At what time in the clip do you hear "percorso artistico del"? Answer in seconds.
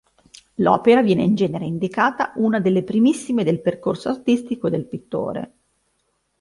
3.61-4.87